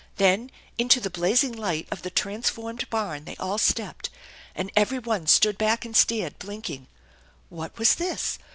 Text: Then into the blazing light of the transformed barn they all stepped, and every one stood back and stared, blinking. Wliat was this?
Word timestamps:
Then 0.15 0.49
into 0.79 0.99
the 0.99 1.11
blazing 1.11 1.51
light 1.53 1.87
of 1.91 2.01
the 2.01 2.09
transformed 2.09 2.89
barn 2.89 3.25
they 3.25 3.35
all 3.35 3.59
stepped, 3.59 4.09
and 4.55 4.71
every 4.75 4.97
one 4.97 5.27
stood 5.27 5.59
back 5.59 5.85
and 5.85 5.95
stared, 5.95 6.39
blinking. 6.39 6.87
Wliat 7.53 7.77
was 7.77 7.93
this? 7.93 8.39